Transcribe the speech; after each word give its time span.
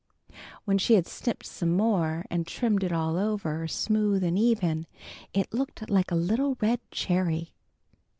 When 0.65 0.79
she 0.79 0.95
had 0.95 1.05
snipped 1.05 1.45
some 1.45 1.77
more, 1.77 2.25
and 2.31 2.47
trimmed 2.47 2.83
it 2.83 2.91
all 2.91 3.17
over, 3.19 3.67
smooth 3.67 4.23
and 4.23 4.35
even, 4.35 4.87
it 5.31 5.53
looked 5.53 5.91
like 5.91 6.09
a 6.09 6.15
little 6.15 6.57
red 6.59 6.79
cherry. 6.89 7.53